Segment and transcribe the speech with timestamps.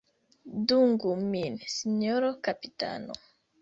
[0.67, 3.13] Dungu min sinjoro kapitano!